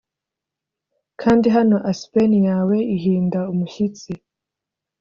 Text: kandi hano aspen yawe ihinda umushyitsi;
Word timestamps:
kandi 1.21 1.47
hano 1.55 1.77
aspen 1.91 2.31
yawe 2.47 2.77
ihinda 2.95 3.39
umushyitsi; 3.53 4.11